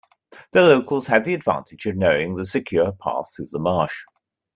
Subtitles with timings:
[0.51, 4.03] The locals had the advantage of knowing the secure path through the marsh.